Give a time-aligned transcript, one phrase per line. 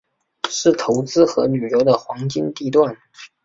[0.49, 2.97] 是投资和旅游的黄金地段。